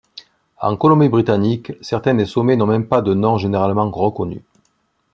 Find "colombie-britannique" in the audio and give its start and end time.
0.77-1.73